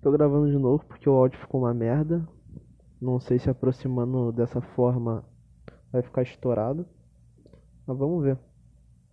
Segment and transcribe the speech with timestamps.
[0.00, 2.26] Tô gravando de novo porque o áudio ficou uma merda.
[3.00, 5.24] Não sei se aproximando dessa forma
[5.92, 6.86] vai ficar estourado.
[7.86, 8.38] Mas vamos ver.